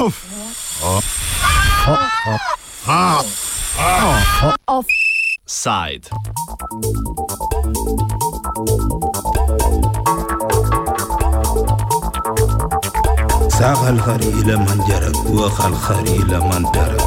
Off. 0.00 0.25
Offside. 4.67 6.07
ساق 13.49 13.87
الخري 13.87 14.29
إلى 14.29 14.55
من 14.57 14.77
جرك 14.87 15.15
وخ 15.25 15.65
الخري 15.65 16.15
إلى 16.15 16.39
من 16.39 16.71
ترك 16.71 17.01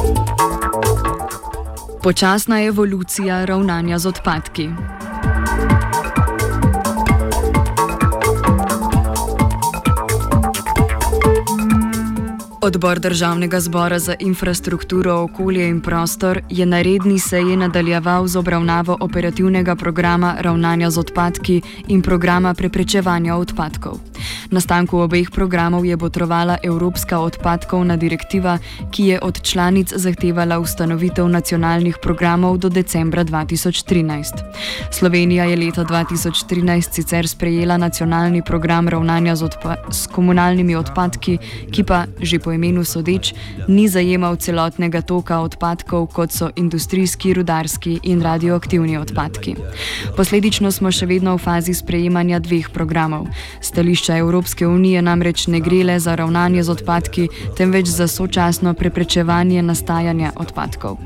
Počasna 2.05 2.61
evolucija 2.61 3.45
ravnanja 3.45 3.97
z 3.99 4.05
odpadki. 4.05 4.69
Odbor 12.65 12.99
Državnega 12.99 13.59
zbora 13.59 13.99
za 13.99 14.15
infrastrukturo, 14.19 15.21
okolje 15.21 15.67
in 15.69 15.81
prostor 15.81 16.39
je 16.49 16.65
na 16.65 16.81
redni 16.81 17.19
seji 17.19 17.57
nadaljeval 17.57 18.27
z 18.27 18.35
obravnavo 18.35 18.97
operativnega 18.99 19.75
programa 19.75 20.35
ravnanja 20.39 20.89
z 20.89 20.99
odpadki 20.99 21.61
in 21.87 22.01
programa 22.01 22.53
preprečevanja 22.53 23.35
odpadkov. 23.35 23.99
Nastanku 24.51 24.97
obeh 24.97 25.31
programov 25.31 25.85
je 25.85 25.97
botrovala 25.97 26.57
Evropska 26.63 27.19
odpadkovna 27.19 27.97
direktiva, 27.97 28.57
ki 28.91 29.03
je 29.03 29.19
od 29.21 29.41
članic 29.41 29.93
zahtevala 29.95 30.59
ustanovitev 30.59 31.27
nacionalnih 31.27 31.97
programov 32.01 32.57
do 32.57 32.69
decembra 32.69 33.23
2013. 33.23 34.33
Slovenija 34.91 35.45
je 35.45 35.55
leta 35.55 35.83
2013 35.83 36.93
sicer 36.93 37.27
sprejela 37.27 37.77
nacionalni 37.77 38.41
program 38.41 38.89
ravnanja 38.89 39.35
z, 39.35 39.43
odpa 39.43 39.75
s 39.91 40.07
komunalnimi 40.07 40.75
odpadki, 40.75 41.37
ki 41.71 41.83
pa, 41.83 42.05
že 42.21 42.39
po 42.39 42.51
imenu 42.51 42.83
sodeč, 42.83 43.33
ni 43.67 43.87
zajemal 43.87 44.35
celotnega 44.35 45.01
toka 45.01 45.39
odpadkov, 45.39 46.07
kot 46.13 46.31
so 46.31 46.49
industrijski, 46.55 47.33
rudarski 47.33 47.99
in 48.03 48.21
radioaktivni 48.21 48.97
odpadki. 48.97 49.55
Posledično 50.17 50.71
smo 50.71 50.91
še 50.91 51.05
vedno 51.05 51.35
v 51.35 51.43
fazi 51.43 51.73
sprejemanja 51.73 52.39
dveh 52.39 52.69
programov. 52.73 53.27
Stališča 54.15 54.25
Evropske 54.25 54.67
unije 54.67 55.01
namreč 55.01 55.47
ne 55.47 55.59
gre 55.59 55.83
le 55.83 55.99
za 55.99 56.15
ravnanje 56.15 56.63
z 56.63 56.71
odpadki, 56.71 57.27
temveč 57.57 57.87
za 57.87 58.07
sočasno 58.07 58.73
preprečevanje 58.73 59.61
nastajanja 59.61 60.31
odpadkov. 60.35 60.97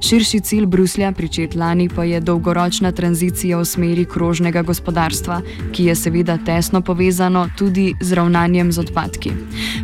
Širši 0.00 0.40
cilj 0.40 0.66
Bruslja, 0.66 1.12
pričet 1.12 1.54
lani, 1.54 1.88
pa 1.88 2.04
je 2.04 2.20
dolgoročna 2.20 2.92
tranzicija 2.92 3.58
v 3.58 3.64
smeri 3.64 4.04
krožnega 4.04 4.62
gospodarstva, 4.62 5.40
ki 5.72 5.84
je 5.84 5.94
seveda 5.94 6.38
tesno 6.38 6.80
povezano 6.80 7.48
tudi 7.58 7.94
z 8.00 8.12
ravnanjem 8.12 8.72
z 8.72 8.78
odpadki. 8.78 9.32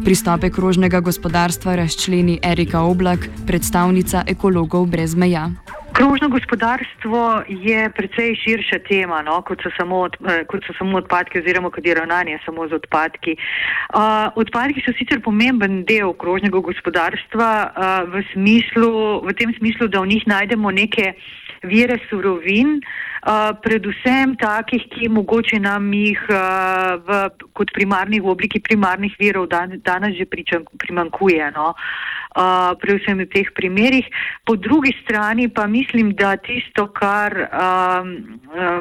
Pristope 0.05 0.51
krožnega 0.51 1.01
gospodarstva 1.01 1.77
razčleni 1.77 2.39
Erika 2.43 2.83
Oblak, 2.83 3.29
predstavnica 3.47 4.23
ekologov 4.27 4.87
brez 4.87 5.15
meja. 5.15 5.51
Krožno 5.99 6.29
gospodarstvo 6.29 7.43
je 7.49 7.91
precej 7.91 8.35
širša 8.43 8.79
tema, 8.89 9.19
no, 9.23 9.41
kot, 9.43 9.59
so 9.63 9.71
samo, 9.75 9.97
od, 10.07 10.15
eh, 10.31 10.45
kot 10.47 10.63
so 10.67 10.73
samo 10.79 11.01
odpadki 11.03 11.41
oziroma 11.41 11.73
kot 11.75 11.87
je 11.87 11.95
ravnanje 11.95 12.39
samo 12.45 12.69
z 12.69 12.79
odpadki. 12.79 13.35
Uh, 13.35 14.31
odpadki 14.39 14.85
so 14.87 14.95
sicer 14.95 15.19
pomemben 15.25 15.83
del 15.89 16.13
krožnega 16.15 16.61
gospodarstva 16.69 17.51
uh, 17.51 18.15
v, 18.15 18.23
smislu, 18.31 18.93
v 19.27 19.35
tem 19.35 19.51
smislu, 19.59 19.89
da 19.91 20.05
v 20.05 20.13
njih 20.15 20.27
najdemo 20.27 20.71
neke 20.71 21.17
vire 21.67 21.99
surovin, 22.07 22.79
uh, 22.79 23.59
predvsem 23.67 24.37
takih, 24.39 24.87
ki 24.95 25.11
mogoče 25.11 25.59
nam 25.59 25.91
jih 25.93 26.23
uh, 26.31 26.95
v, 27.03 27.25
kot 27.59 27.75
primarnih 27.75 28.23
v 28.23 28.31
obliki 28.37 28.63
primarnih 28.63 29.19
virov 29.19 29.51
dan, 29.51 29.81
danes 29.83 30.15
že 30.15 30.31
primankuje. 30.31 31.51
No. 31.59 31.75
Uh, 31.75 32.18
predvsem 32.81 33.19
v 33.19 33.27
teh 33.33 33.49
primerih. 33.55 34.07
Po 34.47 34.57
drugi 34.57 34.95
strani 35.03 35.49
pa 35.49 35.67
mislim, 35.67 36.15
da 36.15 36.37
tisto, 36.37 36.87
kar 36.95 37.35
um, 37.35 38.13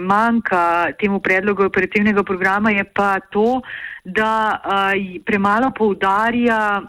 manjka 0.02 0.94
temu 1.02 1.20
predlogu 1.20 1.66
operativnega 1.66 2.24
programa, 2.24 2.72
je 2.72 2.84
pa 2.84 3.18
to, 3.34 3.62
da 4.06 4.62
uh, 4.62 4.94
premalo 5.26 5.72
poudarja 5.74 6.86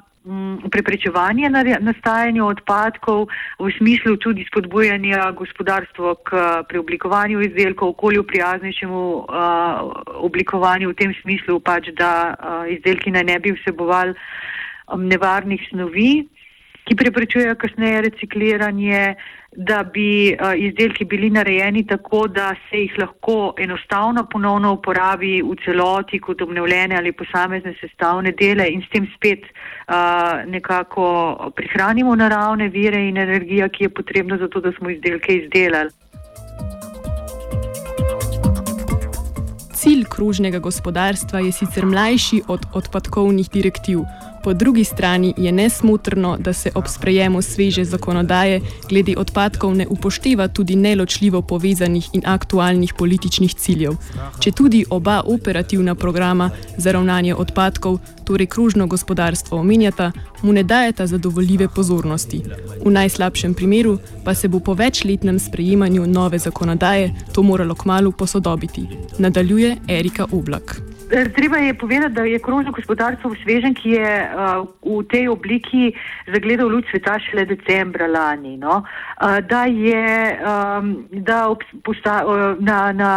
preprečevanje 0.71 1.49
nastajanja 1.81 2.45
odpadkov 2.45 3.29
v 3.59 3.69
smislu 3.79 4.17
tudi 4.21 4.45
spodbujanja 4.45 5.33
gospodarstva 5.33 6.15
k 6.21 6.29
preoblikovanju 6.69 7.41
izdelkov, 7.41 7.97
okolju 7.97 8.27
prijaznejšemu 8.27 9.03
uh, 9.17 9.25
oblikovanju 10.21 10.93
v 10.93 10.99
tem 10.99 11.15
smislu, 11.23 11.61
pač, 11.61 11.89
da 11.97 12.37
uh, 12.37 12.69
izdelki 12.69 13.11
naj 13.11 13.25
ne 13.25 13.39
bi 13.41 13.55
vsebovali 13.57 14.13
um, 14.93 15.09
nevarnih 15.09 15.65
snovi, 15.71 16.29
ki 16.89 16.97
preprečujejo 16.97 17.55
kasneje 17.61 18.01
recikliranje, 18.07 19.15
da 19.57 19.83
bi 19.83 20.33
uh, 20.33 20.53
izdelki 20.57 21.05
bili 21.05 21.31
narejeni 21.31 21.85
tako, 21.87 22.27
da 22.29 22.55
se 22.69 22.81
jih 22.81 22.95
lahko 22.99 23.55
enostavno 23.61 24.25
ponovno 24.33 24.73
uporabi 24.79 25.43
v 25.43 25.57
celoti 25.65 26.21
kot 26.21 26.43
obnovljene 26.43 26.97
ali 26.97 27.13
posamezne 27.13 27.75
sestavne 27.81 28.33
dele 28.33 28.69
in 28.73 28.83
s 28.83 28.93
tem 28.93 29.09
spet 29.17 29.45
uh, 29.45 30.45
nekako 30.47 31.07
prihranimo 31.57 32.17
naravne 32.17 32.69
vire 32.69 33.03
in 33.09 33.17
energijo, 33.17 33.69
ki 33.69 33.85
je 33.85 33.95
potrebna 34.01 34.39
za 34.39 34.49
to, 34.49 34.61
da 34.61 34.73
smo 34.79 34.91
izdelke 34.91 35.37
izdelali. 35.43 35.91
Cilj 39.79 40.05
kružnega 40.11 40.59
gospodarstva 40.59 41.41
je 41.41 41.53
sicer 41.53 41.87
mlajši 41.87 42.43
od 42.49 42.65
odpadkovnih 42.75 43.51
direktiv. 43.53 43.99
Po 44.49 44.55
drugi 44.55 44.85
strani 44.85 45.35
je 45.37 45.53
nesmotrno, 45.53 46.37
da 46.41 46.53
se 46.53 46.71
ob 46.75 46.85
sprejemu 46.89 47.43
sveže 47.43 47.85
zakonodaje 47.85 48.61
glede 48.89 49.15
odpadkov 49.17 49.75
ne 49.75 49.87
upošteva 49.87 50.49
tudi 50.49 50.77
neločljivo 50.77 51.43
povezanih 51.43 52.09
in 52.13 52.23
aktualnih 52.27 52.95
političnih 52.99 53.55
ciljev. 53.55 53.93
Če 54.41 54.53
tudi 54.53 54.85
oba 54.91 55.21
operativna 55.27 55.95
programa 55.95 56.51
za 56.77 56.93
ravnanje 56.93 57.35
odpadkov, 57.35 57.99
torej 58.25 58.47
kružno 58.47 58.87
gospodarstvo, 58.87 59.59
omenjata, 59.59 60.13
mu 60.43 60.53
ne 60.53 60.63
dajeta 60.63 61.07
zadovoljive 61.07 61.69
pozornosti. 61.69 62.43
V 62.85 62.91
najslabšem 62.91 63.55
primeru 63.55 63.99
pa 64.25 64.35
se 64.35 64.49
bo 64.49 64.61
po 64.61 64.75
večletnem 64.75 65.39
sprejemanju 65.39 66.07
nove 66.07 66.39
zakonodaje 66.39 67.15
to 67.33 67.43
moralo 67.43 67.75
kmalo 67.75 68.13
posodobiti. 68.13 68.89
Nadaljuje 69.19 69.77
Erika 69.89 70.27
Oblak. 70.33 70.88
Treba 71.09 71.57
je 71.57 71.75
povedati, 71.75 72.15
da 72.15 72.23
je 72.23 72.39
krožno 72.39 72.73
gospodarstvo 72.73 73.35
svežen, 73.43 73.75
ki 73.75 73.91
je 73.91 74.11
uh, 74.29 74.69
v 74.85 75.05
tej 75.09 75.29
obliki 75.29 75.93
zagledal 76.27 76.69
luč 76.69 76.85
sveta 76.91 77.17
šele 77.19 77.45
decembra 77.49 78.07
lani. 78.07 78.57
No? 78.57 78.83
Uh, 78.85 79.39
da 79.41 79.65
je 79.65 80.37
um, 80.37 81.09
da 81.11 81.49
posta, 81.85 82.25
uh, 82.27 82.61
na, 82.61 82.93
na 82.93 83.13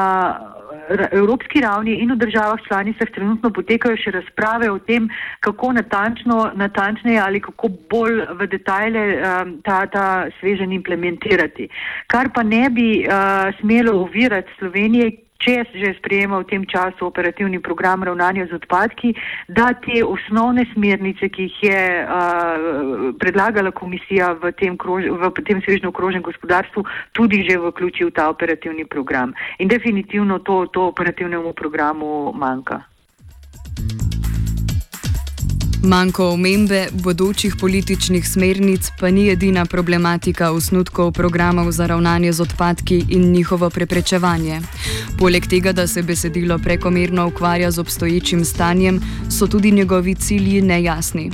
evropski 1.11 1.61
ravni 1.61 1.95
in 1.99 2.11
v 2.11 2.15
državah 2.15 2.59
članicah 2.67 3.09
trenutno 3.15 3.49
potekajo 3.49 3.97
še 3.97 4.11
razprave 4.11 4.71
o 4.71 4.79
tem, 4.79 5.09
kako 5.39 5.73
natančno, 5.73 6.51
natančneje 6.55 7.19
ali 7.19 7.41
kako 7.41 7.69
bolj 7.91 8.21
v 8.39 8.47
detajle 8.47 9.03
um, 9.15 9.53
ta, 9.65 9.85
ta 9.85 10.05
svežen 10.39 10.71
implementirati. 10.71 11.67
Kar 12.07 12.31
pa 12.33 12.43
ne 12.43 12.69
bi 12.69 13.03
uh, 13.03 13.51
smelo 13.59 13.99
ovirati 14.01 14.51
Slovenije, 14.59 15.11
če 15.41 15.55
se 15.71 15.81
že 15.81 15.93
sprejema 15.97 16.39
v 16.41 16.49
tem 16.49 16.65
času 16.65 17.07
operativni 17.07 17.59
program 17.59 18.03
ravnanja 18.03 18.45
z 18.47 18.59
odpadki, 18.61 19.13
da 19.49 19.73
te 19.73 20.03
osnovne 20.05 20.65
smernice, 20.73 21.29
ki 21.29 21.47
jih 21.49 21.57
je 21.65 21.81
uh, 22.05 23.09
predlagala 23.17 23.73
komisija 23.73 24.33
v 24.37 24.53
tem, 24.53 24.77
krož, 24.77 25.09
v 25.09 25.31
tem 25.41 25.61
svežno 25.65 25.89
okrožnem 25.89 26.21
gospodarstvu, 26.21 26.85
tudi 27.17 27.41
že 27.47 27.57
vključi 27.57 28.05
v 28.05 28.13
ta 28.13 28.29
operativni 28.29 28.85
program. 28.85 29.33
In 29.59 29.67
definitivno 29.67 30.39
to, 30.45 30.65
to 30.69 30.87
operativnemu 30.93 31.53
programu 31.53 32.31
manjka. 32.33 32.90
Manjko 35.83 36.29
omembe 36.29 36.87
bodočih 36.93 37.55
političnih 37.59 38.27
smernic 38.29 38.91
pa 38.99 39.09
ni 39.09 39.29
edina 39.29 39.65
problematika 39.65 40.51
osnutkov 40.51 41.11
programov 41.11 41.71
za 41.71 41.87
ravnanje 41.87 42.33
z 42.33 42.41
odpadki 42.41 43.05
in 43.09 43.31
njihovo 43.31 43.69
preprečevanje. 43.69 44.61
Poleg 45.17 45.47
tega, 45.47 45.71
da 45.71 45.87
se 45.87 46.03
besedilo 46.03 46.57
prekomerno 46.59 47.27
ukvarja 47.27 47.71
z 47.71 47.79
obstoječim 47.79 48.45
stanjem, 48.45 49.01
so 49.29 49.47
tudi 49.47 49.71
njegovi 49.71 50.15
cilji 50.15 50.61
nejasni. 50.61 51.31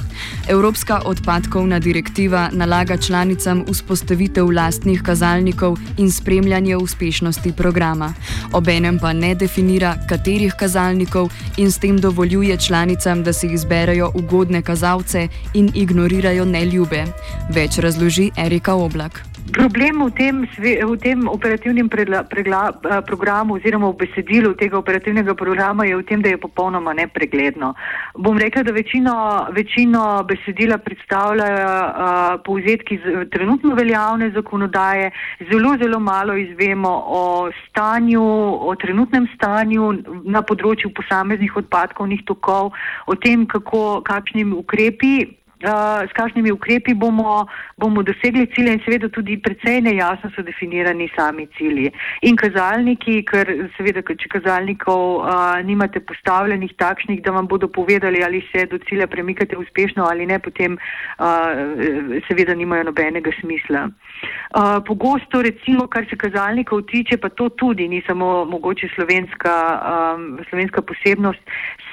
Evropska 0.48 1.02
odpadkovna 1.06 1.80
direktiva 1.80 2.50
nalaga 2.52 2.98
članicam 2.98 3.66
vzpostavitev 3.72 4.52
lastnih 4.52 5.02
kazalnikov 5.02 5.78
in 5.98 6.12
spremljanje 6.12 6.78
uspešnosti 6.78 7.52
programa. 7.52 8.14
Obenem 8.52 9.00
pa 9.00 9.14
ne 9.14 9.36
definira, 9.36 9.96
katerih 10.10 10.54
kazalnikov 10.60 11.30
in 11.58 11.72
s 11.72 11.80
tem 11.80 11.98
dovoljuje 11.98 12.58
članicam, 12.58 13.24
da 13.24 13.34
si 13.34 13.48
izberejo 13.48 14.12
ugodne 14.38 14.62
kazalce 14.62 15.28
in 15.54 15.72
ignorirajo 15.74 16.46
neljube. 16.46 17.06
Več 17.50 17.80
razloži 17.82 18.30
Erika 18.38 18.76
Oblak. 18.78 19.37
Problem 19.52 20.04
v 20.06 20.12
tem, 20.12 20.36
v 20.60 20.98
tem 21.00 21.28
operativnem 21.28 21.88
predla, 21.88 22.24
pregla, 22.24 22.72
eh, 22.84 23.02
programu 23.02 23.56
oziroma 23.56 23.90
v 23.92 24.04
besedilu 24.04 24.54
tega 24.54 24.78
operativnega 24.78 25.34
programa 25.36 25.86
je 25.86 25.96
v 25.96 26.04
tem, 26.04 26.22
da 26.22 26.30
je 26.30 26.38
popolnoma 26.38 26.94
nepregledno. 26.94 27.74
Bom 28.18 28.38
rekla, 28.38 28.64
da 28.64 28.72
večino, 28.72 29.48
večino 29.56 30.24
besedila 30.28 30.78
predstavljajo 30.78 31.64
uh, 31.64 32.42
povzetki 32.44 33.00
z 33.00 33.30
trenutno 33.32 33.76
veljavne 33.76 34.32
zakonodaje, 34.32 35.12
zelo, 35.52 35.78
zelo 35.78 36.00
malo 36.00 36.36
izvemo 36.36 36.92
o 37.08 37.50
stanju, 37.70 38.24
o 38.68 38.76
trenutnem 38.76 39.28
stanju 39.36 40.04
na 40.26 40.42
področju 40.42 40.92
posameznih 40.92 41.56
odpadkovnih 41.56 42.26
tokov, 42.26 42.74
o 43.08 43.16
tem, 43.16 43.46
kako, 43.48 44.02
kakšnimi 44.04 44.54
ukrepi 44.54 45.38
s 45.62 46.12
kakšnimi 46.14 46.52
ukrepi 46.52 46.94
bomo, 46.94 47.48
bomo 47.78 48.04
dosegli 48.04 48.46
cilje 48.54 48.74
in 48.74 48.82
seveda 48.86 49.10
tudi 49.10 49.38
precej 49.42 49.82
nejasno 49.82 50.30
so 50.36 50.44
definirani 50.46 51.10
sami 51.16 51.48
cilji. 51.58 51.90
In 52.22 52.38
kazalniki, 52.38 53.24
ker 53.26 53.50
seveda, 53.78 54.04
če 54.06 54.30
kazalnikov 54.30 55.24
uh, 55.24 55.58
nimate 55.66 56.00
postavljenih 56.00 56.76
takšnih, 56.78 57.24
da 57.26 57.34
vam 57.34 57.48
bodo 57.48 57.68
povedali, 57.68 58.22
ali 58.24 58.44
se 58.52 58.68
do 58.70 58.78
cilja 58.90 59.08
premikate 59.08 59.58
uspešno 59.58 60.06
ali 60.06 60.26
ne, 60.26 60.40
potem 60.40 60.78
uh, 60.78 62.22
seveda 62.28 62.54
nimajo 62.54 62.92
nobenega 62.92 63.34
smisla. 63.42 63.88
Uh, 63.88 64.78
pogosto 64.86 65.42
recimo, 65.42 65.88
kar 65.88 66.06
se 66.10 66.18
kazalnikov 66.18 66.86
tiče, 66.92 67.18
pa 67.18 67.30
to 67.30 67.50
tudi 67.50 67.88
ni 67.88 68.04
samo 68.08 68.46
mogoče 68.46 68.90
slovenska, 68.96 69.56
um, 69.82 70.38
slovenska 70.50 70.82
posebnost, 70.82 71.42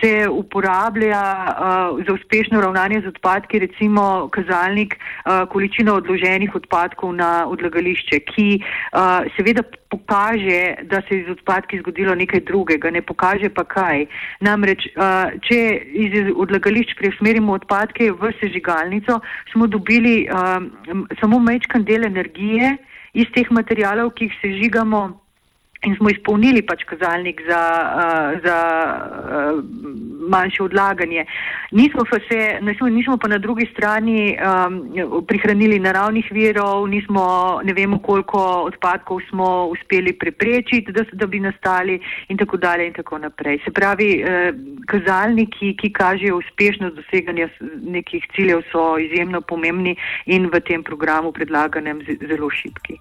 se 0.00 0.28
uporablja 0.28 1.22
uh, 1.48 2.04
za 2.06 2.12
uspešno 2.12 2.60
ravnanje 2.60 3.00
z 3.00 3.08
odpadki 3.08 3.53
recimo 3.58 4.28
kazalnik 4.32 4.96
uh, 4.96 5.44
količina 5.50 5.94
odloženih 5.94 6.54
odpadkov 6.54 7.14
na 7.16 7.46
odlagališče, 7.48 8.20
ki 8.30 8.46
uh, 8.60 9.26
seveda 9.36 9.62
pokaže, 9.90 10.86
da 10.90 11.02
se 11.06 11.14
je 11.14 11.22
iz 11.22 11.28
odpadki 11.30 11.78
zgodilo 11.78 12.14
nekaj 12.14 12.40
drugega, 12.40 12.90
ne 12.90 13.02
pokaže 13.02 13.48
pa 13.54 13.64
kaj. 13.64 14.06
Namreč, 14.40 14.86
uh, 14.96 15.34
če 15.46 15.60
iz 16.06 16.18
odlagališč 16.36 16.96
preusmerimo 16.98 17.54
odpadke 17.54 18.10
v 18.12 18.32
sežigalnico, 18.40 19.20
smo 19.52 19.66
dobili 19.66 20.26
uh, 20.28 20.58
samo 21.20 21.38
mečkan 21.38 21.84
del 21.84 22.04
energije 22.04 22.76
iz 23.14 23.30
teh 23.34 23.50
materijalov, 23.50 24.14
ki 24.18 24.26
jih 24.28 24.40
sežigamo 24.42 25.23
in 25.84 25.96
smo 25.96 26.10
izpolnili 26.10 26.62
pač 26.62 26.84
kazalnik 26.88 27.42
za, 27.48 27.62
uh, 27.94 28.40
za 28.44 28.58
uh, 28.94 29.64
manjše 30.28 30.62
odlaganje. 30.62 31.24
Nismo 31.70 32.04
pa, 32.10 32.18
se, 32.28 32.58
nismo, 32.62 32.88
nismo 32.88 33.16
pa 33.16 33.28
na 33.28 33.38
drugi 33.38 33.66
strani 33.72 34.36
um, 34.36 34.78
prihranili 35.26 35.78
naravnih 35.78 36.28
virov, 36.32 36.86
nismo, 36.88 37.24
ne 37.64 37.72
vemo, 37.72 37.98
koliko 37.98 38.40
odpadkov 38.70 39.20
smo 39.28 39.66
uspeli 39.66 40.12
preprečiti, 40.12 40.92
da, 40.92 41.04
da 41.12 41.26
bi 41.26 41.40
nastali 41.40 42.00
in 42.28 42.38
tako 42.38 42.56
dalje 42.56 42.86
in 42.86 42.92
tako 42.92 43.18
naprej. 43.18 43.60
Se 43.64 43.70
pravi, 43.70 44.10
uh, 44.22 44.54
kazalniki, 44.86 45.74
ki 45.76 45.92
kažejo 45.92 46.38
uspešnost 46.38 46.96
doseganja 46.96 47.48
nekih 47.82 48.24
ciljev, 48.36 48.62
so 48.72 48.94
izjemno 48.98 49.40
pomembni 49.40 49.96
in 50.26 50.48
v 50.52 50.60
tem 50.60 50.84
programu 50.84 51.32
predlaganem 51.32 52.00
zelo 52.28 52.50
šipki. 52.50 52.98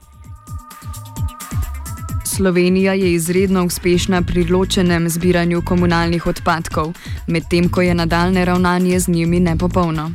Slovenija 2.35 2.93
je 2.93 3.13
izredno 3.13 3.65
uspešna 3.65 4.21
pri 4.21 4.43
ločenem 4.43 5.09
zbiranju 5.09 5.61
komunalnih 5.65 6.27
odpadkov, 6.27 6.93
medtem 7.27 7.69
ko 7.69 7.81
je 7.81 7.93
nadaljne 7.93 8.45
ravnanje 8.45 8.99
z 8.99 9.07
njimi 9.07 9.39
nepopolno. 9.39 10.11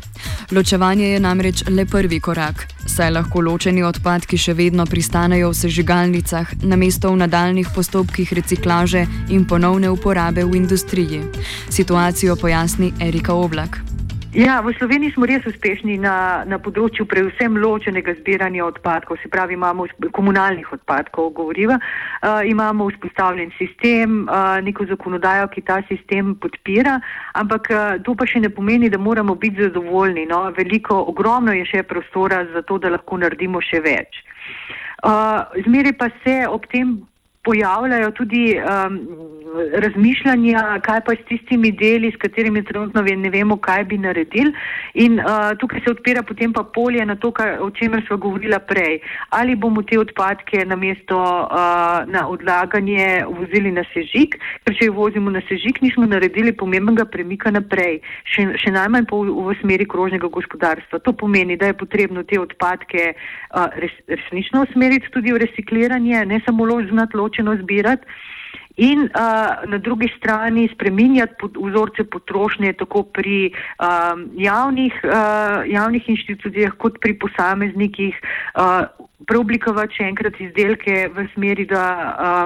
Ločevanje 0.53 1.09
je 1.09 1.21
namreč 1.21 1.63
le 1.69 1.87
prvi 1.87 2.21
korak, 2.21 2.67
saj 2.87 3.11
lahko 3.11 3.41
ločeni 3.41 3.83
odpadki 3.83 4.39
še 4.39 4.55
vedno 4.55 4.87
pristanejo 4.87 5.53
v 5.53 5.59
sežigalnicah, 5.61 6.57
namesto 6.63 7.13
v 7.13 7.21
nadaljnih 7.23 7.71
postopkih 7.75 8.33
reciklaže 8.33 9.07
in 9.29 9.47
ponovne 9.47 9.91
uporabe 9.91 10.45
v 10.45 10.57
industriji. 10.57 11.23
Situacijo 11.71 12.37
pojasni 12.37 12.93
Erika 12.99 13.35
Oblak. 13.35 13.98
Ja, 14.37 14.61
v 14.61 14.77
Sloveniji 14.77 15.17
smo 15.17 15.25
res 15.25 15.41
uspešni 15.49 15.95
na, 15.97 16.45
na 16.45 16.59
področju 16.61 17.07
predvsem 17.09 17.55
ločenega 17.57 18.13
zbiranja 18.19 18.67
odpadkov, 18.67 19.17
se 19.23 19.31
pravi 19.33 19.57
imamo 19.57 19.87
komunalnih 20.13 20.69
odpadkov, 20.69 21.31
govoriva, 21.33 21.79
uh, 21.81 22.45
imamo 22.45 22.91
vzpostavljen 22.93 23.55
sistem, 23.57 24.29
uh, 24.29 24.61
neko 24.61 24.85
zakonodajo, 24.93 25.49
ki 25.49 25.65
ta 25.65 25.81
sistem 25.89 26.37
podpira, 26.37 26.99
ampak 27.41 27.73
uh, 27.73 27.97
to 28.05 28.13
pa 28.13 28.29
še 28.29 28.45
ne 28.45 28.53
pomeni, 28.53 28.93
da 28.93 29.01
moramo 29.01 29.33
biti 29.33 29.65
zadovoljni. 29.65 30.29
No? 30.29 30.45
Veliko, 30.53 31.01
ogromno 31.09 31.57
je 31.57 31.65
še 31.65 31.87
prostora 31.89 32.45
za 32.53 32.61
to, 32.69 32.77
da 32.77 32.93
lahko 32.93 33.17
naredimo 33.17 33.65
še 33.65 33.81
več. 33.81 34.21
Uh, 35.09 35.49
zmeri 35.65 35.97
pa 35.97 36.13
se 36.21 36.43
ob 36.45 36.69
tem 36.69 36.99
pojavljajo 37.43 38.11
tudi 38.11 38.45
um, 38.59 38.99
razmišljanja, 39.83 40.81
kaj 40.83 41.01
pa 41.07 41.13
s 41.13 41.25
tistimi 41.29 41.73
deli, 41.73 42.13
s 42.13 42.21
katerimi 42.21 42.65
trenutno 42.65 43.03
ne 43.03 43.31
vemo, 43.31 43.57
kaj 43.57 43.85
bi 43.85 43.99
naredili. 43.99 44.53
In 44.95 45.21
uh, 45.21 45.27
tukaj 45.59 45.81
se 45.85 45.91
odpira 45.91 46.23
potem 46.23 46.53
pa 46.53 46.63
polje 46.63 47.07
na 47.07 47.17
to, 47.17 47.31
kaj, 47.33 47.59
o 47.59 47.71
čemer 47.71 48.05
smo 48.07 48.17
govorila 48.17 48.59
prej. 48.59 49.01
Ali 49.31 49.57
bomo 49.57 49.83
te 49.83 49.99
odpadke 49.99 50.65
na 50.65 50.77
mesto 50.77 51.19
uh, 51.19 52.05
na 52.07 52.29
odlaganje 52.29 53.25
vozili 53.39 53.73
na 53.73 53.85
sežik, 53.95 54.39
ker 54.65 54.77
če 54.77 54.91
jo 54.91 54.97
vozimo 54.99 55.31
na 55.31 55.43
sežik, 55.49 55.81
nismo 55.83 56.07
naredili 56.07 56.53
pomembnega 56.53 57.05
premika 57.05 57.51
naprej, 57.55 58.01
še, 58.25 58.49
še 58.59 58.75
najmanj 58.75 59.09
pa 59.09 59.17
v, 59.17 59.33
v 59.49 59.57
smeri 59.63 59.89
krožnega 59.89 60.29
gospodarstva. 60.29 61.03
To 61.07 61.13
pomeni, 61.13 61.57
da 61.57 61.73
je 61.73 61.79
potrebno 61.79 62.23
te 62.23 62.41
odpadke 62.41 63.13
uh, 63.15 63.69
res, 63.81 63.95
resnično 64.09 64.67
usmeriti 64.69 65.11
tudi 65.15 65.33
v 65.33 65.43
recikliranje, 65.47 66.25
ne 66.29 66.41
samo 66.47 66.67
lož 66.69 66.91
znat 66.93 67.15
loč 67.15 67.28
ločeno 67.29 67.57
zbirati. 67.61 68.07
In 68.79 69.11
uh, 69.11 69.67
na 69.67 69.79
drugi 69.79 70.07
strani 70.17 70.69
spreminjati 70.73 71.35
pod, 71.41 71.57
vzorce 71.59 72.05
potrošnje 72.05 72.73
tako 72.79 73.03
pri 73.03 73.51
um, 73.51 74.31
javnih, 74.39 74.95
uh, 75.05 75.67
javnih 75.67 76.09
inštitucijah 76.09 76.79
kot 76.79 77.01
pri 77.03 77.19
posameznikih. 77.19 78.15
Uh, 78.55 78.87
preoblikovati 79.27 79.99
še 79.99 80.05
enkrat 80.07 80.37
izdelke 80.39 81.09
v 81.11 81.25
smeri, 81.33 81.65
da, 81.67 81.85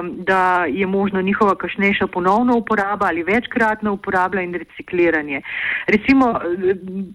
um, 0.01 0.09
da 0.25 0.65
je 0.65 0.87
možno 0.89 1.21
njihova 1.21 1.53
kašnejša 1.55 2.07
ponovna 2.07 2.55
uporaba 2.57 3.11
ali 3.11 3.23
večkratna 3.23 3.91
uporaba 3.91 4.41
in 4.41 4.55
recikliranje. 4.57 5.41
Recimo 5.87 6.31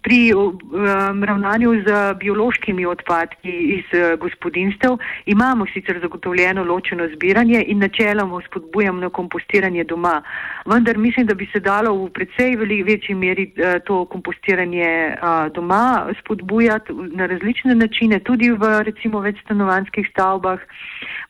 pri 0.02 0.20
um, 0.34 1.24
ravnanju 1.24 1.72
z 1.86 1.96
biološkimi 2.20 2.86
odpadki 2.86 3.56
iz 3.78 3.88
uh, 3.98 4.14
gospodinstev 4.20 4.98
imamo 5.26 5.66
sicer 5.74 5.98
zagotovljeno 6.00 6.64
ločeno 6.64 7.08
zbiranje 7.14 7.64
in 7.66 7.82
načeloma 7.82 8.40
spodbujam 8.46 9.00
na 9.00 9.10
kompostiranje 9.10 9.84
doma, 9.84 10.22
vendar 10.66 10.98
mislim, 10.98 11.26
da 11.26 11.34
bi 11.34 11.48
se 11.52 11.60
dalo 11.60 11.94
v 12.04 12.10
precej 12.14 12.56
večji 12.86 13.14
meri 13.14 13.50
uh, 13.56 13.82
to 13.84 14.04
kompostiranje 14.04 15.16
uh, 15.18 15.52
doma 15.52 16.06
spodbujati 16.20 16.92
na 16.92 17.26
različne 17.26 17.74
načine, 17.74 18.20
tudi 18.20 18.50
v 18.50 18.82
recimo 18.86 19.20
več 19.20 19.47
stanovanjskih 19.48 20.06
stavbah. 20.12 20.60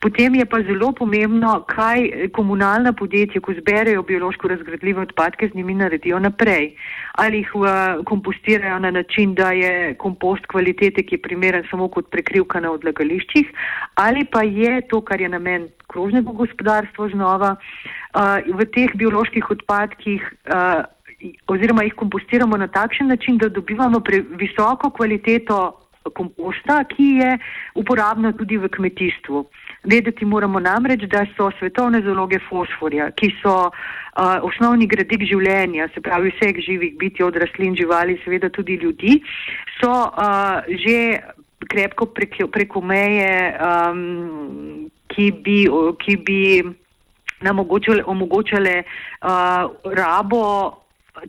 Potem 0.02 0.34
je 0.34 0.44
pa 0.46 0.60
zelo 0.66 0.90
pomembno, 0.92 1.64
kaj 1.70 2.30
komunalna 2.34 2.92
podjetja, 2.92 3.40
ko 3.42 3.54
zberejo 3.54 4.02
biološko 4.02 4.50
razgradljive 4.50 5.06
odpadke, 5.06 5.48
z 5.48 5.54
njimi 5.54 5.74
naredijo 5.74 6.18
naprej. 6.18 6.74
Ali 7.18 7.42
jih 7.42 7.54
uh, 7.54 7.66
kompostirajo 8.06 8.78
na 8.78 8.90
način, 8.90 9.34
da 9.34 9.52
je 9.52 9.94
kompost 9.98 10.46
kvalitete, 10.46 11.02
ki 11.02 11.14
je 11.14 11.22
primeren 11.22 11.66
samo 11.70 11.88
kot 11.88 12.10
prekrivka 12.10 12.60
na 12.60 12.70
odlagališčih, 12.74 13.50
ali 13.94 14.24
pa 14.24 14.42
je 14.42 14.80
to, 14.90 15.00
kar 15.00 15.20
je 15.20 15.28
namen 15.28 15.68
krožnega 15.86 16.32
gospodarstva 16.32 17.08
znova, 17.14 17.56
uh, 17.56 18.38
v 18.54 18.70
teh 18.74 18.94
bioloških 18.94 19.50
odpadkih. 19.50 20.22
Uh, 20.46 20.84
Oziroma 21.50 21.82
jih 21.82 21.96
kompostiramo 21.98 22.56
na 22.56 22.68
takšen 22.70 23.08
način, 23.10 23.38
da 23.42 23.48
dobivamo 23.50 23.98
visoko 24.38 24.90
kvaliteto 24.94 25.87
komposta, 26.10 26.82
ki 26.88 27.08
je 27.20 27.30
uporabna 27.74 28.32
tudi 28.32 28.56
v 28.56 28.68
kmetijstvu. 28.68 29.44
Vedeti 29.88 30.24
moramo 30.24 30.60
namreč, 30.60 31.06
da 31.10 31.24
so 31.36 31.50
svetovne 31.58 32.02
zaloge 32.02 32.40
fosforja, 32.48 33.10
ki 33.16 33.30
so 33.42 33.54
uh, 33.68 34.38
osnovni 34.42 34.88
gradik 34.90 35.24
življenja, 35.28 35.88
se 35.94 36.02
pravi 36.04 36.32
vseh 36.34 36.58
živih 36.66 36.96
biti 36.98 37.22
od 37.22 37.36
rastlin, 37.36 37.76
živali, 37.78 38.18
seveda 38.24 38.50
tudi 38.50 38.78
ljudi, 38.82 39.20
so 39.78 39.92
uh, 39.92 40.66
že 40.66 41.20
krepko 41.68 42.10
prek, 42.14 42.36
preko 42.52 42.80
meje, 42.80 43.54
um, 43.60 44.90
ki 45.08 45.30
bi, 45.44 45.62
ki 46.02 46.16
bi 46.26 46.42
nam 47.40 47.62
omogočale 47.62 48.82
uh, 48.82 49.70
rabo 49.94 50.44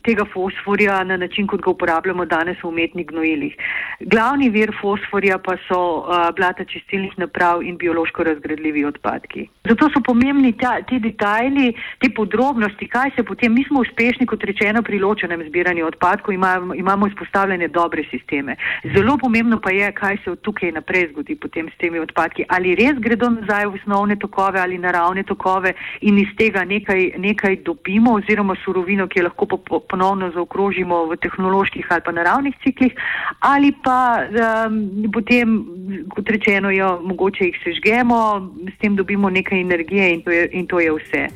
tega 0.02 0.24
fosforja 0.32 1.04
na 1.04 1.16
način, 1.16 1.46
kot 1.46 1.60
ga 1.60 1.70
uporabljamo 1.70 2.24
danes 2.24 2.62
v 2.62 2.68
umetnih 2.68 3.06
gnojilih. 3.06 3.54
Glavni 4.00 4.48
vir 4.48 4.70
fosforja 4.80 5.36
pa 5.44 5.58
so 5.66 5.78
uh, 6.00 6.30
blata 6.32 6.64
čistilnih 6.64 7.18
naprav 7.20 7.60
in 7.62 7.76
biološko 7.76 8.24
razgradljivi 8.24 8.84
odpadki. 8.88 9.44
Zato 9.68 9.90
so 9.92 10.00
pomembni 10.00 10.54
ta, 10.56 10.78
ti 10.88 10.96
detajli, 10.98 11.74
te 12.00 12.08
podrobnosti, 12.16 12.88
kaj 12.88 13.10
se 13.16 13.24
potem, 13.28 13.52
mi 13.52 13.64
smo 13.68 13.82
uspešni, 13.84 14.26
kot 14.26 14.44
rečeno, 14.48 14.82
pri 14.82 14.98
ločenem 14.98 15.42
zbiranju 15.48 15.84
odpadkov, 15.86 16.34
imamo, 16.34 16.74
imamo 16.74 17.06
izpostavljene 17.10 17.68
dobre 17.68 18.04
sisteme. 18.10 18.56
Zelo 18.94 19.18
pomembno 19.20 19.60
pa 19.60 19.70
je, 19.70 19.92
kaj 19.92 20.16
se 20.24 20.32
od 20.32 20.40
tukaj 20.40 20.72
naprej 20.72 21.10
zgodi 21.10 21.36
potem 21.36 21.68
s 21.68 21.76
temi 21.76 22.00
odpadki. 22.00 22.48
Ali 22.48 22.74
res 22.80 22.96
gredo 23.04 23.28
nazaj 23.36 23.66
v 23.66 23.76
osnovne 23.82 24.16
tokove 24.16 24.60
ali 24.60 24.78
naravne 24.78 25.26
tokove 25.28 25.74
in 26.00 26.18
iz 26.18 26.32
tega 26.40 26.64
nekaj, 26.64 27.12
nekaj 27.18 27.60
dobimo 27.68 28.16
oziroma 28.16 28.56
surovino, 28.64 29.06
ki 29.12 29.20
jo 29.20 29.28
lahko 29.28 29.46
po, 29.46 29.60
po, 29.60 29.84
ponovno 29.84 30.32
zaokrožimo 30.32 31.04
v 31.12 31.20
tehnoloških 31.20 31.86
ali 31.90 32.06
pa 32.08 32.16
naravnih 32.16 32.56
ciklih, 32.64 32.96
ali 33.44 33.74
pa 33.84 33.89
um, 34.26 35.12
potem, 35.12 35.64
kot 36.08 36.30
rečeno, 36.30 36.70
jo 36.70 37.00
mogoče 37.04 37.44
jih 37.44 37.60
sežgemo, 37.64 38.20
s 38.68 38.78
tem 38.80 38.96
dobimo 38.96 39.30
nekaj 39.30 39.60
energije 39.60 40.12
in 40.14 40.22
to 40.22 40.30
je, 40.30 40.48
in 40.52 40.66
to 40.66 40.80
je 40.80 40.92
vse. 40.92 41.28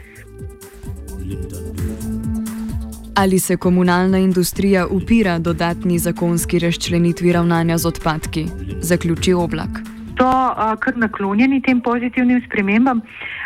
Ali 3.17 3.39
se 3.39 3.57
komunalna 3.57 4.19
industrija 4.19 4.87
upira 4.87 5.39
dodatni 5.39 5.99
zakonski 5.99 6.59
razčlenitvi 6.59 7.33
ravnanja 7.33 7.79
z 7.79 7.87
odpadki? 7.87 8.47
Zaključi 8.81 9.33
oblak. 9.33 9.71
So 10.19 10.27
uh, 10.27 10.75
kar 10.79 10.97
naklonjeni 10.97 11.63
tem 11.63 11.81
pozitivnim 11.81 12.43
spremembam. 12.47 13.01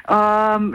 Um, 0.08 0.74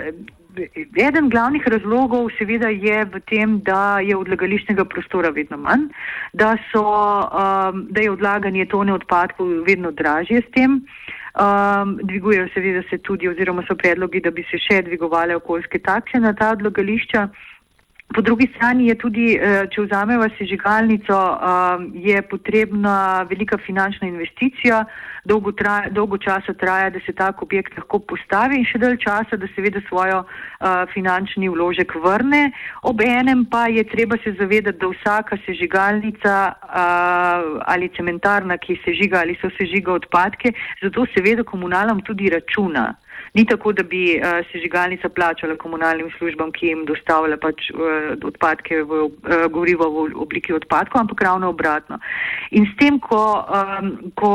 eden 0.95 1.29
glavnih 1.29 1.67
razlogov 1.67 2.29
seveda 2.37 2.69
je 2.69 3.05
v 3.05 3.21
tem, 3.29 3.59
da 3.65 3.99
je 3.99 4.17
odlagališčnega 4.17 4.85
prostora 4.85 5.29
vedno 5.29 5.57
manj, 5.57 5.87
da, 6.33 6.55
so, 6.71 6.83
um, 6.83 7.85
da 7.89 8.01
je 8.01 8.11
odlaganje 8.11 8.65
tone 8.65 8.93
odpadkov 8.93 9.63
vedno 9.67 9.91
dražje 9.91 10.41
s 10.41 10.51
tem. 10.53 10.81
Um, 11.33 11.97
dvigujejo 12.03 12.47
seveda 12.53 12.83
se 12.89 12.97
tudi 12.97 13.27
oziroma 13.27 13.63
so 13.67 13.75
predlogi, 13.75 14.21
da 14.21 14.31
bi 14.31 14.45
se 14.51 14.59
še 14.61 14.83
dvigovale 14.85 15.35
okoljske 15.35 15.79
takse 15.79 16.19
na 16.19 16.33
ta 16.37 16.51
odlagališča. 16.53 17.27
Po 18.15 18.21
drugi 18.21 18.47
strani 18.55 18.87
je 18.87 18.95
tudi, 18.95 19.25
eh, 19.33 19.65
če 19.73 19.87
vzameva 19.87 20.27
sežigalnico, 20.37 21.17
um, 21.17 21.87
je 21.95 22.21
potrebna 22.21 23.23
velika 23.29 23.57
finančna 23.57 24.07
investicija, 24.07 24.83
dolgo, 25.25 25.51
traja, 25.51 25.89
dolgo 25.89 26.17
časa 26.17 26.53
traja, 26.53 26.91
da 26.93 26.99
se 27.05 27.13
tak 27.13 27.41
objekt 27.41 27.77
lahko 27.77 27.99
postavi 27.99 28.59
in 28.59 28.67
še 28.69 28.77
dalj 28.83 28.99
časa, 29.01 29.39
da 29.39 29.49
seveda 29.55 29.81
svojo 29.87 30.19
uh, 30.21 30.83
finančni 30.93 31.49
vložek 31.49 31.95
vrne. 32.03 32.51
Ob 32.83 33.01
enem 33.01 33.45
pa 33.49 33.65
je 33.71 33.83
treba 33.89 34.19
se 34.23 34.35
zavedati, 34.37 34.77
da 34.77 34.91
vsaka 34.91 35.39
sežigalnica 35.45 36.33
ali 37.65 37.89
cementarna, 37.95 38.57
ki 38.57 38.77
sežiga 38.85 39.21
ali 39.23 39.37
so 39.41 39.49
sežiga 39.57 39.93
odpadke, 39.93 40.53
zato 40.83 41.05
seveda 41.15 41.43
komunalom 41.43 42.01
tudi 42.05 42.29
računa. 42.29 42.91
Ni 43.33 43.45
tako, 43.49 43.71
da 43.73 43.83
bi 43.83 44.03
uh, 44.13 44.45
sežigalnica 44.51 45.09
plačala 45.09 45.55
komunalnim 45.57 46.11
službam, 46.17 46.51
ki 46.53 46.67
jim 46.67 46.83
dostavlja 46.85 47.37
pač, 47.41 47.71
uh, 47.73 48.11
odpadke 48.29 48.83
v 48.85 48.99
uh, 49.07 49.45
gorivo 49.49 49.87
v 49.89 50.03
obliki 50.21 50.53
odpadkov, 50.53 51.01
ampak 51.01 51.23
ravno 51.25 51.49
obratno. 51.49 51.97
In 52.51 52.67
s 52.69 52.77
tem, 52.77 52.99
ko, 53.01 53.23
um, 53.41 53.89
ko 54.13 54.33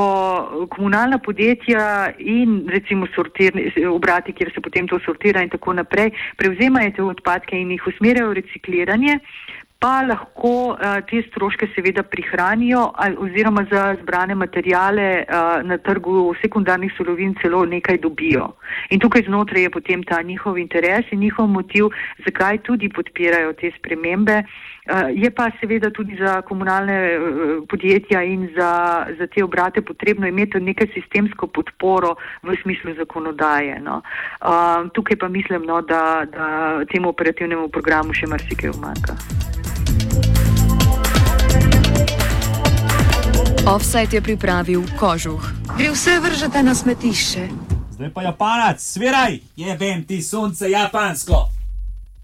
komunalna 0.75 1.21
podjetja 1.23 2.15
in 2.19 2.65
recimo 2.67 3.07
sortirni, 3.15 3.71
obrati, 3.87 4.35
kjer 4.35 4.51
se 4.55 4.65
potem 4.65 4.91
to 4.91 4.99
sortira 5.07 5.47
in 5.47 5.55
tako 5.55 5.77
naprej, 5.79 6.11
prevzemajo 6.37 6.97
te 6.97 7.07
odpadke 7.07 7.55
in 7.55 7.71
jih 7.77 7.87
usmerjajo 7.93 8.33
v 8.33 8.41
recikliranje, 8.43 9.21
pa 9.79 10.03
lahko 10.03 10.75
uh, 10.75 10.99
te 11.07 11.21
stroške 11.29 11.69
seveda 11.75 12.03
prihranijo 12.03 12.81
ali, 12.95 13.17
oziroma 13.19 13.63
za 13.71 13.97
zbrane 14.03 14.35
materijale 14.35 15.23
uh, 15.23 15.63
na 15.63 15.79
trgu 15.79 16.35
sekundarnih 16.43 16.93
surovin 16.97 17.35
celo 17.43 17.65
nekaj 17.65 17.99
dobijo. 17.99 18.49
In 18.91 19.01
tukaj 19.01 19.23
znotraj 19.27 19.63
je 19.63 19.71
potem 19.71 20.03
ta 20.03 20.23
njihov 20.23 20.59
interes 20.59 21.07
in 21.13 21.21
njihov 21.21 21.47
motiv, 21.47 21.95
zakaj 22.27 22.59
tudi 22.59 22.89
podpirajo 22.89 23.53
te 23.53 23.71
spremembe. 23.79 24.43
Uh, 24.43 25.15
je 25.15 25.31
pa 25.31 25.51
seveda 25.61 25.91
tudi 25.91 26.17
za 26.19 26.43
komunalne 26.43 26.99
podjetja 27.69 28.23
in 28.23 28.49
za, 28.57 29.07
za 29.19 29.27
te 29.27 29.45
obrate 29.45 29.83
potrebno 29.83 30.27
imeti 30.27 30.61
nekaj 30.61 30.91
sistemsko 30.95 31.47
podporo 31.47 32.17
v 32.43 32.57
smislu 32.63 32.97
zakonodaje. 32.99 33.79
No. 33.81 34.03
Uh, 34.43 34.91
tukaj 34.93 35.17
pa 35.17 35.29
mislim, 35.29 35.63
no, 35.63 35.83
da, 35.83 36.27
da 36.27 36.49
temu 36.91 37.15
operativnemu 37.15 37.69
programu 37.69 38.15
še 38.15 38.27
marsikaj 38.27 38.75
umanjka. 38.75 39.48
Offset 43.67 44.13
je 44.13 44.21
pripravil 44.21 44.83
kožuh. 44.99 45.53
Gre 45.77 45.91
vse 45.91 46.21
vržete 46.21 46.63
na 46.63 46.75
smetišče. 46.75 47.49
Zdaj 47.91 48.11
pa 48.11 48.23
Japanac, 48.23 48.81
sviraj, 48.81 49.39
je 49.57 49.77
vem 49.77 50.05
ti 50.05 50.23
sonce 50.23 50.71
japansko. 50.71 51.58